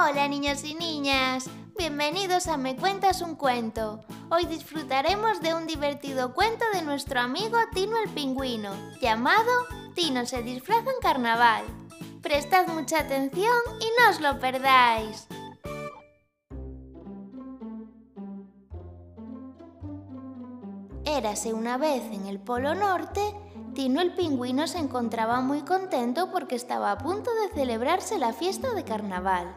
Hola 0.00 0.28
niños 0.28 0.62
y 0.62 0.74
niñas, 0.74 1.50
bienvenidos 1.76 2.46
a 2.46 2.56
Me 2.56 2.76
Cuentas 2.76 3.20
un 3.20 3.34
Cuento. 3.34 4.04
Hoy 4.30 4.46
disfrutaremos 4.46 5.40
de 5.40 5.54
un 5.54 5.66
divertido 5.66 6.34
cuento 6.34 6.64
de 6.72 6.82
nuestro 6.82 7.18
amigo 7.18 7.58
Tino 7.74 7.96
el 7.96 8.08
Pingüino, 8.10 8.70
llamado 9.00 9.50
Tino 9.96 10.24
se 10.24 10.44
disfraza 10.44 10.88
en 10.88 11.00
carnaval. 11.02 11.64
Prestad 12.22 12.68
mucha 12.68 13.00
atención 13.00 13.58
y 13.80 13.86
no 13.98 14.10
os 14.10 14.20
lo 14.20 14.38
perdáis. 14.38 15.26
Érase 21.04 21.52
una 21.52 21.76
vez 21.76 22.04
en 22.12 22.26
el 22.26 22.38
Polo 22.38 22.76
Norte, 22.76 23.34
Tino 23.74 24.00
el 24.00 24.14
Pingüino 24.14 24.68
se 24.68 24.78
encontraba 24.78 25.40
muy 25.40 25.62
contento 25.62 26.30
porque 26.30 26.54
estaba 26.54 26.92
a 26.92 26.98
punto 26.98 27.32
de 27.34 27.48
celebrarse 27.52 28.16
la 28.18 28.32
fiesta 28.32 28.72
de 28.74 28.84
carnaval. 28.84 29.52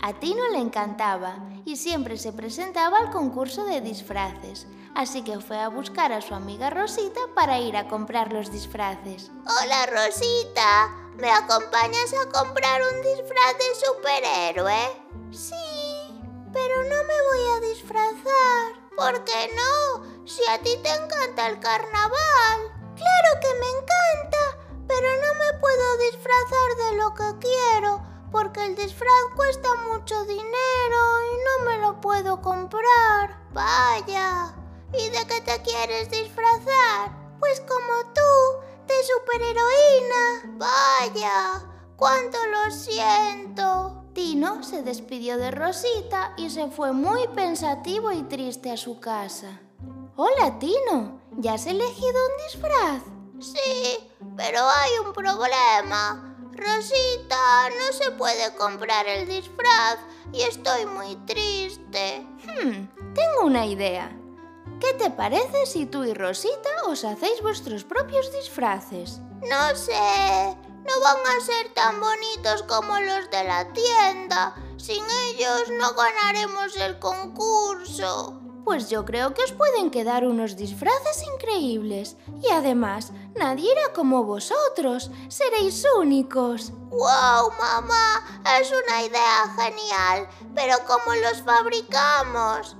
A 0.00 0.12
Tino 0.12 0.48
le 0.50 0.58
encantaba 0.58 1.38
y 1.64 1.76
siempre 1.76 2.16
se 2.18 2.32
presentaba 2.32 2.98
al 2.98 3.10
concurso 3.10 3.64
de 3.64 3.80
disfraces, 3.80 4.66
así 4.94 5.22
que 5.22 5.40
fue 5.40 5.58
a 5.58 5.68
buscar 5.68 6.12
a 6.12 6.20
su 6.20 6.34
amiga 6.34 6.70
Rosita 6.70 7.20
para 7.34 7.58
ir 7.58 7.76
a 7.76 7.88
comprar 7.88 8.32
los 8.32 8.52
disfraces. 8.52 9.30
Hola 9.44 9.86
Rosita, 9.86 10.94
¿me 11.16 11.30
acompañas 11.30 12.14
a 12.14 12.30
comprar 12.30 12.82
un 12.82 13.02
disfraz 13.02 13.56
de 13.58 13.86
superhéroe? 13.86 15.02
Sí, 15.32 16.20
pero 16.52 16.82
no 16.82 17.04
me 17.04 17.22
voy 17.30 17.56
a 17.56 17.72
disfrazar. 17.72 18.86
¿Por 18.96 19.24
qué 19.24 19.50
no? 19.56 20.26
Si 20.26 20.42
a 20.50 20.58
ti 20.58 20.76
te 20.82 20.90
encanta 20.90 21.48
el 21.48 21.58
carnaval. 21.58 22.58
Claro 22.94 23.40
que 23.40 23.60
me 23.60 23.68
encanta, 23.68 24.84
pero 24.86 25.08
no 25.20 25.34
me 25.34 25.58
puedo 25.58 25.96
disfrazar 25.98 26.76
de 26.76 26.96
lo 26.96 27.14
que 27.14 27.48
quiero 27.48 28.15
porque 28.30 28.64
el 28.64 28.74
disfraz 28.74 29.10
cuesta 29.34 29.68
mucho 29.90 30.24
dinero 30.24 30.42
y 30.42 31.36
no 31.44 31.70
me 31.70 31.78
lo 31.78 32.00
puedo 32.00 32.40
comprar. 32.40 33.38
Vaya, 33.52 34.54
¿y 34.92 35.08
de 35.08 35.26
qué 35.26 35.40
te 35.40 35.62
quieres 35.62 36.10
disfrazar? 36.10 37.10
Pues 37.38 37.60
como 37.60 38.12
tú, 38.12 38.66
de 38.86 38.94
superheroína. 39.02 40.58
Vaya, 40.58 41.62
cuánto 41.96 42.38
lo 42.46 42.70
siento. 42.70 44.04
Tino 44.12 44.62
se 44.62 44.82
despidió 44.82 45.36
de 45.36 45.50
Rosita 45.50 46.32
y 46.36 46.48
se 46.50 46.68
fue 46.68 46.92
muy 46.92 47.28
pensativo 47.28 48.12
y 48.12 48.22
triste 48.22 48.70
a 48.70 48.76
su 48.76 48.98
casa. 48.98 49.60
Hola, 50.16 50.58
Tino, 50.58 51.20
¿ya 51.32 51.54
has 51.54 51.66
elegido 51.66 52.08
un 52.08 52.44
disfraz? 52.46 53.02
Sí, 53.38 54.10
pero 54.36 54.60
hay 54.60 55.06
un 55.06 55.12
problema. 55.12 56.35
Rosita, 56.56 57.68
no 57.70 57.92
se 57.92 58.10
puede 58.12 58.54
comprar 58.56 59.06
el 59.06 59.28
disfraz 59.28 59.98
y 60.32 60.42
estoy 60.42 60.86
muy 60.86 61.16
triste. 61.26 62.26
Hmm, 62.44 62.86
tengo 63.14 63.44
una 63.44 63.66
idea. 63.66 64.10
¿Qué 64.80 64.94
te 64.94 65.10
parece 65.10 65.66
si 65.66 65.86
tú 65.86 66.04
y 66.04 66.14
Rosita 66.14 66.68
os 66.86 67.04
hacéis 67.04 67.42
vuestros 67.42 67.84
propios 67.84 68.32
disfraces? 68.32 69.20
No 69.42 69.76
sé, 69.76 69.92
no 69.92 71.00
van 71.02 71.16
a 71.16 71.44
ser 71.44 71.72
tan 71.74 72.00
bonitos 72.00 72.62
como 72.62 72.98
los 73.00 73.30
de 73.30 73.44
la 73.44 73.72
tienda. 73.72 74.54
Sin 74.76 75.04
ellos 75.28 75.70
no 75.78 75.94
ganaremos 75.94 76.76
el 76.76 76.98
concurso. 76.98 78.45
Pues 78.66 78.90
yo 78.90 79.04
creo 79.04 79.32
que 79.32 79.44
os 79.44 79.52
pueden 79.52 79.92
quedar 79.92 80.26
unos 80.26 80.56
disfraces 80.56 81.22
increíbles. 81.32 82.16
Y 82.42 82.50
además, 82.50 83.12
nadie 83.36 83.70
irá 83.70 83.92
como 83.94 84.24
vosotros. 84.24 85.12
Seréis 85.28 85.84
únicos. 86.00 86.72
¡Wow, 86.90 87.52
mamá! 87.60 88.42
Es 88.60 88.72
una 88.72 89.04
idea 89.04 89.54
genial. 89.54 90.28
Pero 90.56 90.78
¿cómo 90.84 91.14
los 91.14 91.42
fabricamos? 91.42 92.76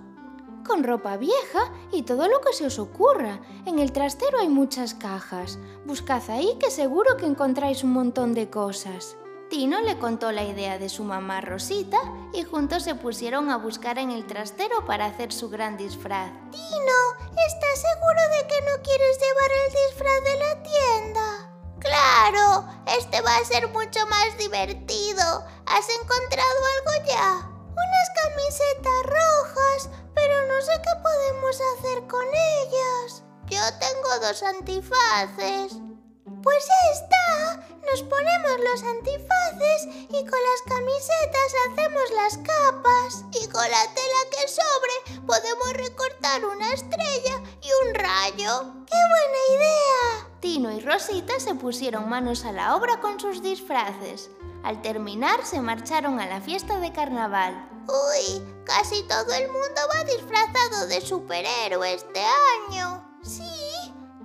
Con 0.66 0.82
ropa 0.82 1.18
vieja 1.18 1.72
y 1.92 2.02
todo 2.02 2.26
lo 2.26 2.40
que 2.40 2.52
se 2.52 2.66
os 2.66 2.80
ocurra. 2.80 3.38
En 3.64 3.78
el 3.78 3.92
trastero 3.92 4.40
hay 4.40 4.48
muchas 4.48 4.92
cajas. 4.92 5.56
Buscad 5.84 6.28
ahí 6.30 6.58
que 6.58 6.72
seguro 6.72 7.16
que 7.16 7.26
encontráis 7.26 7.84
un 7.84 7.92
montón 7.92 8.34
de 8.34 8.50
cosas. 8.50 9.16
Tino 9.50 9.80
le 9.80 9.96
contó 9.98 10.32
la 10.32 10.42
idea 10.42 10.76
de 10.78 10.88
su 10.88 11.04
mamá 11.04 11.40
Rosita 11.40 11.98
y 12.32 12.42
juntos 12.42 12.82
se 12.82 12.96
pusieron 12.96 13.48
a 13.50 13.56
buscar 13.56 13.98
en 13.98 14.10
el 14.10 14.26
trastero 14.26 14.84
para 14.86 15.06
hacer 15.06 15.32
su 15.32 15.48
gran 15.48 15.76
disfraz. 15.76 16.30
Tino, 16.50 17.30
¿estás 17.46 17.80
seguro 17.80 18.22
de 18.36 18.48
que 18.48 18.60
no 18.62 18.82
quieres 18.82 19.18
llevar 19.20 19.50
el 19.64 19.72
disfraz 19.72 20.24
de 20.24 20.36
la 20.36 20.62
tienda? 20.62 21.56
Claro, 21.78 22.68
este 22.98 23.20
va 23.20 23.36
a 23.36 23.44
ser 23.44 23.68
mucho 23.68 24.04
más 24.08 24.36
divertido. 24.36 25.44
¿Has 25.66 25.88
encontrado 26.02 26.58
algo 26.78 27.06
ya? 27.06 27.48
Unas 27.70 28.10
camisetas 28.22 29.02
rojas, 29.04 29.90
pero 30.14 30.46
no 30.48 30.60
sé 30.60 30.72
qué 30.82 30.90
podemos 31.02 31.60
hacer 31.76 32.06
con 32.08 32.26
ellas. 32.26 33.22
Yo 33.46 33.60
tengo 33.78 34.26
dos 34.26 34.42
antifaces. 34.42 35.85
Pues 36.46 36.64
está. 36.92 37.56
Nos 37.90 38.02
ponemos 38.02 38.60
los 38.70 38.82
antifaces 38.84 39.88
y 39.88 40.24
con 40.24 40.38
las 40.48 40.62
camisetas 40.68 41.54
hacemos 41.66 42.04
las 42.14 42.38
capas. 42.38 43.24
Y 43.32 43.48
con 43.48 43.68
la 43.68 43.82
tela 43.94 44.20
que 44.30 44.46
sobre 44.46 45.26
podemos 45.26 45.72
recortar 45.72 46.44
una 46.44 46.72
estrella 46.72 47.42
y 47.60 47.88
un 47.88 47.94
rayo. 47.94 48.74
¡Qué 48.86 48.96
buena 49.08 49.56
idea! 49.56 50.38
Tino 50.38 50.70
y 50.70 50.78
Rosita 50.78 51.40
se 51.40 51.56
pusieron 51.56 52.08
manos 52.08 52.44
a 52.44 52.52
la 52.52 52.76
obra 52.76 53.00
con 53.00 53.18
sus 53.18 53.42
disfraces. 53.42 54.30
Al 54.62 54.80
terminar 54.82 55.44
se 55.44 55.60
marcharon 55.60 56.20
a 56.20 56.26
la 56.26 56.40
fiesta 56.40 56.78
de 56.78 56.92
carnaval. 56.92 57.68
Uy, 57.88 58.40
casi 58.64 59.02
todo 59.08 59.32
el 59.34 59.48
mundo 59.48 59.80
va 59.92 60.04
disfrazado 60.04 60.86
de 60.86 61.00
superhéroe 61.00 61.92
este 61.92 62.24
año. 62.70 63.05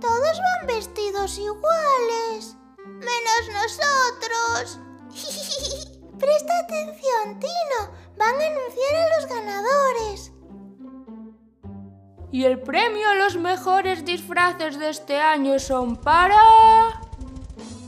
Todos 0.01 0.39
van 0.39 0.67
vestidos 0.67 1.37
iguales. 1.37 2.57
Menos 2.85 3.43
nosotros. 3.53 4.79
Presta 6.19 6.59
atención, 6.59 7.39
Tino. 7.39 7.91
Van 8.17 8.41
a 8.41 8.45
anunciar 8.47 8.95
a 8.95 9.15
los 9.15 9.29
ganadores. 9.29 10.31
Y 12.31 12.45
el 12.45 12.59
premio 12.61 13.09
a 13.09 13.15
los 13.15 13.35
mejores 13.35 14.03
disfraces 14.03 14.79
de 14.79 14.89
este 14.89 15.19
año 15.19 15.59
son 15.59 15.97
para... 15.97 17.01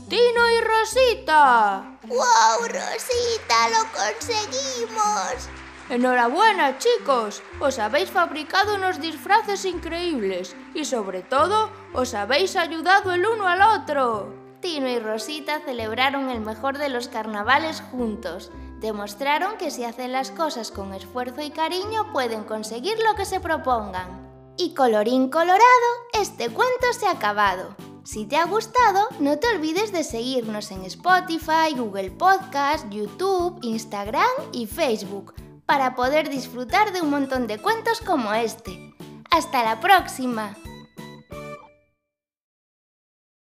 Tino 0.08 0.50
y 0.50 0.60
Rosita. 0.60 1.98
¡Wow, 2.06 2.68
Rosita! 2.68 3.70
¡Lo 3.70 3.84
conseguimos! 3.90 5.48
Enhorabuena, 5.90 6.78
chicos. 6.78 7.42
Os 7.60 7.78
habéis 7.78 8.10
fabricado 8.10 8.76
unos 8.76 9.02
disfraces 9.02 9.66
increíbles 9.66 10.56
y 10.74 10.86
sobre 10.86 11.20
todo 11.20 11.70
os 11.92 12.14
habéis 12.14 12.56
ayudado 12.56 13.12
el 13.12 13.26
uno 13.26 13.46
al 13.46 13.60
otro. 13.60 14.32
Tino 14.60 14.88
y 14.88 14.98
Rosita 14.98 15.60
celebraron 15.60 16.30
el 16.30 16.40
mejor 16.40 16.78
de 16.78 16.88
los 16.88 17.08
carnavales 17.08 17.82
juntos. 17.90 18.50
Demostraron 18.80 19.58
que 19.58 19.70
si 19.70 19.84
hacen 19.84 20.12
las 20.12 20.30
cosas 20.30 20.70
con 20.70 20.94
esfuerzo 20.94 21.42
y 21.42 21.50
cariño 21.50 22.12
pueden 22.12 22.44
conseguir 22.44 22.96
lo 23.06 23.14
que 23.14 23.26
se 23.26 23.40
propongan. 23.40 24.54
Y 24.56 24.72
colorín 24.72 25.28
colorado, 25.28 25.60
este 26.14 26.48
cuento 26.48 26.92
se 26.98 27.06
ha 27.06 27.10
acabado. 27.10 27.76
Si 28.04 28.24
te 28.24 28.36
ha 28.36 28.46
gustado, 28.46 29.08
no 29.20 29.38
te 29.38 29.48
olvides 29.48 29.92
de 29.92 30.02
seguirnos 30.02 30.70
en 30.70 30.84
Spotify, 30.84 31.74
Google 31.76 32.10
Podcast, 32.10 32.88
YouTube, 32.90 33.58
Instagram 33.62 34.28
y 34.52 34.66
Facebook 34.66 35.34
para 35.66 35.94
poder 35.94 36.28
disfrutar 36.28 36.92
de 36.92 37.00
un 37.00 37.10
montón 37.10 37.46
de 37.46 37.58
cuentos 37.58 38.00
como 38.00 38.32
este. 38.34 38.94
¡Hasta 39.30 39.64
la 39.64 39.80
próxima! 39.80 40.56